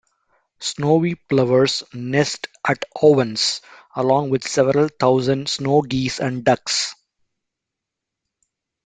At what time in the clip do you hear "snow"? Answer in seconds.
5.47-5.83